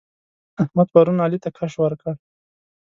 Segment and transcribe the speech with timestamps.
[0.63, 2.11] احمد پرون علي ته کش ورکړ.